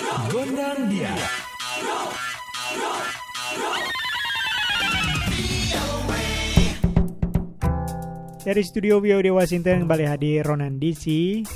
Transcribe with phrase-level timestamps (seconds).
[0.00, 1.12] Gondang dia.
[8.40, 11.04] Dari studio VOD Washington kembali hadir Ronan DC.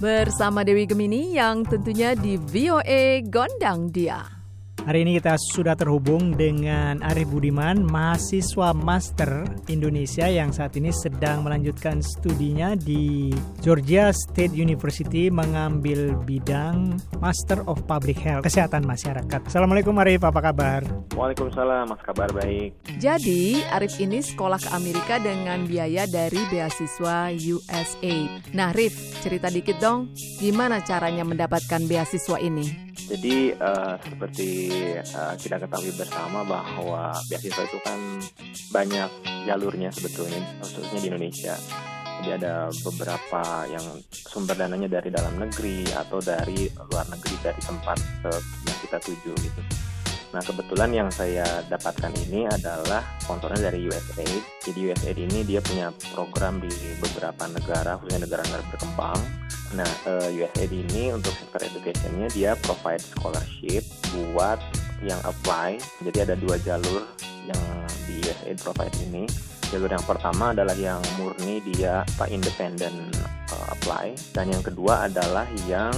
[0.00, 4.39] Bersama Dewi Gemini yang tentunya di VOA Gondang Dia.
[4.80, 11.44] Hari ini kita sudah terhubung dengan Arif Budiman, mahasiswa master Indonesia yang saat ini sedang
[11.44, 13.28] melanjutkan studinya di
[13.60, 19.52] Georgia State University mengambil bidang Master of Public Health, Kesehatan Masyarakat.
[19.52, 20.80] Assalamualaikum Arif, apa kabar?
[21.12, 22.72] Waalaikumsalam, mas kabar baik.
[22.96, 28.56] Jadi, Arif ini sekolah ke Amerika dengan biaya dari beasiswa USAID.
[28.56, 32.89] Nah, Arif, cerita dikit dong, gimana caranya mendapatkan beasiswa ini?
[33.10, 34.50] Jadi uh, seperti
[35.18, 37.98] uh, kita ketahui bersama bahwa beasiswa itu kan
[38.70, 39.10] banyak
[39.50, 41.58] jalurnya sebetulnya, khususnya di Indonesia.
[42.22, 47.98] Jadi ada beberapa yang sumber dananya dari dalam negeri atau dari luar negeri dari tempat
[48.30, 49.60] uh, yang kita tuju gitu.
[50.30, 54.62] Nah kebetulan yang saya dapatkan ini adalah sponsornya dari USAID.
[54.70, 56.70] Jadi USAID ini dia punya program di
[57.02, 59.18] beberapa negara, khususnya negara-negara berkembang.
[59.74, 64.58] Nah uh, USAID ini untuk sektor educationnya dia provide scholarship buat
[65.00, 65.78] yang apply.
[66.02, 67.06] Jadi ada dua jalur
[67.46, 67.62] yang
[68.06, 69.24] di USAID provide ini.
[69.70, 73.14] Jalur yang pertama adalah yang murni dia apa independent
[73.54, 75.94] uh, apply dan yang kedua adalah yang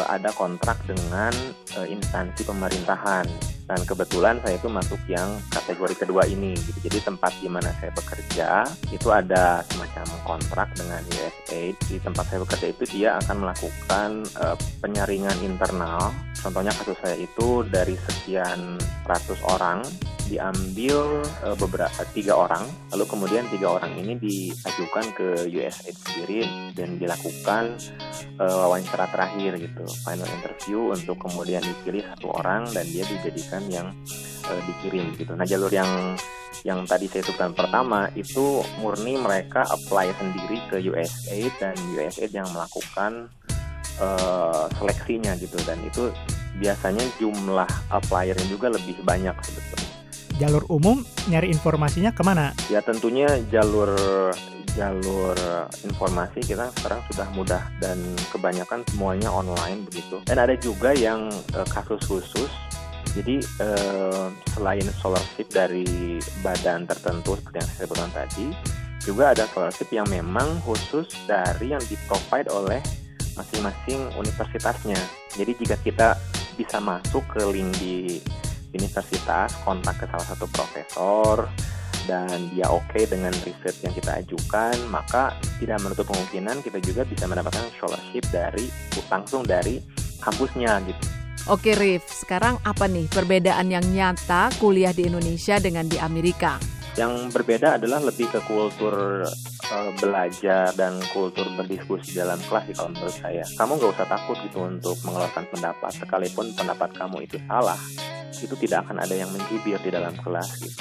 [0.00, 1.32] uh, ada kontrak dengan
[1.76, 3.28] uh, instansi pemerintahan
[3.70, 6.90] dan kebetulan saya itu masuk yang kategori kedua ini gitu.
[6.90, 11.78] Jadi tempat di mana saya bekerja itu ada semacam kontrak dengan USAID.
[11.86, 16.10] Di tempat saya bekerja itu dia akan melakukan uh, penyaringan internal.
[16.40, 19.86] Contohnya kasus saya itu dari sekian ratus orang
[20.30, 22.62] diambil uh, beberapa tiga orang,
[22.94, 26.40] lalu kemudian tiga orang ini diajukan ke USAID sendiri
[26.78, 27.74] dan dilakukan
[28.38, 33.90] uh, wawancara terakhir gitu, final interview untuk kemudian dipilih satu orang dan dia dijadikan yang
[34.46, 35.34] uh, dikirim gitu.
[35.34, 36.14] Nah jalur yang
[36.62, 42.48] yang tadi saya sebutkan pertama itu murni mereka apply sendiri ke USAID dan USAID yang
[42.52, 43.32] melakukan
[43.98, 45.56] uh, seleksinya gitu.
[45.64, 46.12] Dan itu
[46.60, 49.79] biasanya jumlah appliernya juga lebih banyak sebetulnya
[50.40, 52.56] jalur umum nyari informasinya ke mana?
[52.72, 53.92] Ya tentunya jalur
[54.72, 55.36] jalur
[55.84, 58.00] informasi kita sekarang sudah mudah dan
[58.32, 60.24] kebanyakan semuanya online begitu.
[60.24, 62.48] Dan ada juga yang uh, kasus khusus.
[63.12, 68.46] Jadi uh, selain scholarship dari badan tertentu seperti yang saya sebutkan tadi,
[69.02, 72.78] juga ada scholarship yang memang khusus dari yang di-provide oleh
[73.34, 74.98] masing-masing universitasnya.
[75.34, 76.08] Jadi jika kita
[76.54, 78.22] bisa masuk ke link di
[78.74, 81.50] universitas kontak ke salah satu profesor
[82.08, 87.06] dan dia oke okay dengan riset yang kita ajukan, maka tidak menutup kemungkinan kita juga
[87.06, 88.66] bisa mendapatkan scholarship dari
[89.10, 89.78] langsung dari
[90.18, 91.02] kampusnya gitu.
[91.48, 96.60] Oke Rif, sekarang apa nih perbedaan yang nyata kuliah di Indonesia dengan di Amerika?
[96.98, 99.24] Yang berbeda adalah lebih ke kultur
[99.70, 103.44] uh, belajar dan kultur berdiskusi dalam kelas sih kalau menurut saya.
[103.56, 107.78] Kamu nggak usah takut gitu untuk mengeluarkan pendapat, sekalipun pendapat kamu itu salah
[108.38, 110.80] itu tidak akan ada yang mencibir di dalam kelas gitu.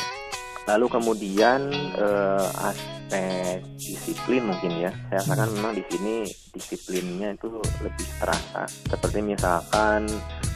[0.69, 6.15] Lalu kemudian eh, aspek disiplin mungkin ya, saya rasakan memang di sini
[6.53, 7.49] disiplinnya itu
[7.81, 8.69] lebih terasa.
[8.69, 10.05] Seperti misalkan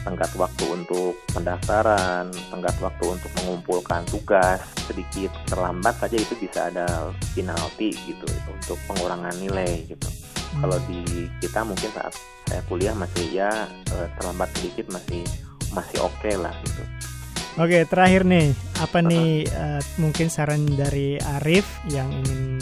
[0.06, 7.10] tenggat waktu untuk pendaftaran, tenggat waktu untuk mengumpulkan tugas sedikit terlambat saja itu bisa ada
[7.34, 10.06] penalti gitu untuk pengurangan nilai gitu.
[10.54, 10.62] Hmm.
[10.62, 12.14] Kalau di kita mungkin saat
[12.46, 13.50] saya kuliah masih ya
[13.90, 15.26] eh, terlambat sedikit masih
[15.74, 16.82] masih oke okay lah gitu.
[17.54, 18.50] Oke, terakhir nih,
[18.82, 19.10] apa uh -huh.
[19.14, 22.58] nih uh, mungkin saran dari Arif yang ingin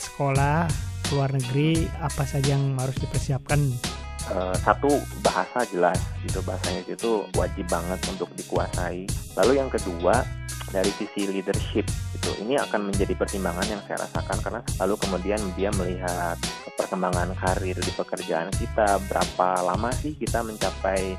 [0.00, 0.64] sekolah
[1.12, 3.60] luar negeri apa saja yang harus dipersiapkan?
[4.32, 4.88] Uh, satu
[5.20, 9.04] bahasa jelas gitu bahasanya itu wajib banget untuk dikuasai.
[9.36, 10.24] Lalu yang kedua
[10.72, 11.84] dari sisi leadership
[12.16, 16.40] itu ini akan menjadi pertimbangan yang saya rasakan karena lalu kemudian dia melihat
[16.80, 21.14] perkembangan karir di pekerjaan kita berapa lama sih kita mencapai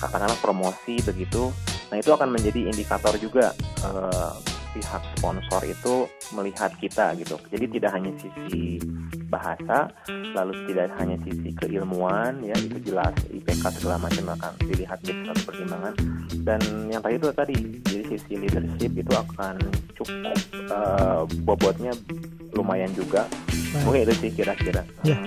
[0.00, 1.52] katakanlah promosi begitu
[1.92, 3.52] nah itu akan menjadi indikator juga
[3.84, 4.34] uh,
[4.70, 7.36] pihak sponsor itu melihat kita gitu.
[7.50, 8.78] Jadi tidak hanya sisi
[9.30, 9.90] bahasa
[10.34, 15.40] lalu tidak hanya sisi keilmuan ya itu jelas IPK segala macam akan dilihat di satu
[15.46, 15.94] pertimbangan.
[16.42, 16.60] Dan
[16.90, 17.56] yang tadi itu tadi
[17.86, 19.54] jadi sisi leadership itu akan
[19.98, 20.38] cukup
[20.70, 21.92] uh, bobotnya
[22.54, 23.26] lumayan juga.
[23.86, 24.82] Mungkin itu sih kira-kira.
[25.06, 25.18] Ya.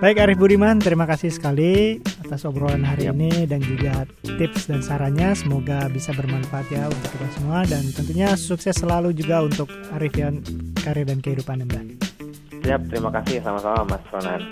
[0.00, 2.00] Baik Arif Budiman, terima kasih sekali
[2.30, 3.18] atas obrolan hari yep.
[3.18, 5.34] ini dan juga tips dan sarannya.
[5.34, 9.66] Semoga bisa bermanfaat ya untuk kita semua dan tentunya sukses selalu juga untuk
[9.98, 10.38] Arif yang
[10.78, 11.82] karir dan kehidupan Anda.
[12.62, 14.46] Siap, terima kasih sama-sama Mas Ronan.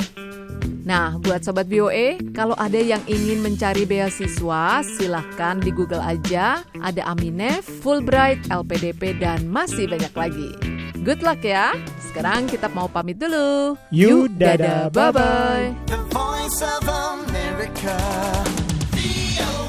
[0.82, 6.64] Nah, buat Sobat BOE, kalau ada yang ingin mencari beasiswa, silahkan di Google aja.
[6.80, 10.50] Ada Aminef, Fulbright, LPDP, dan masih banyak lagi.
[11.04, 11.76] Good luck ya.
[12.08, 13.76] Sekarang kita mau pamit dulu.
[13.92, 15.76] You, dadah, bye-bye.
[15.92, 17.96] The voice of America.
[18.96, 19.67] The